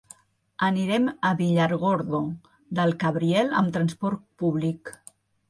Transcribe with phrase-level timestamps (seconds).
[0.67, 2.21] Anirem a Villargordo
[2.81, 4.93] del Cabriel amb transport públic.